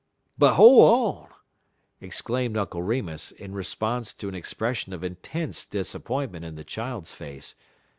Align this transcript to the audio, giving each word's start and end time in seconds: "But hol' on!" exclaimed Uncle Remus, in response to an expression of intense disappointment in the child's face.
"But 0.35 0.55
hol' 0.55 0.81
on!" 0.83 1.27
exclaimed 1.99 2.57
Uncle 2.57 2.81
Remus, 2.81 3.31
in 3.31 3.53
response 3.53 4.13
to 4.13 4.27
an 4.29 4.33
expression 4.33 4.93
of 4.93 5.03
intense 5.03 5.63
disappointment 5.63 6.43
in 6.43 6.55
the 6.55 6.63
child's 6.63 7.13
face. 7.13 7.53